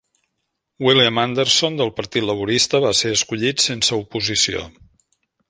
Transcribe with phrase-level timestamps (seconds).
[0.85, 4.65] William Anderson del Partit Laborista va ser escollit sense oposició.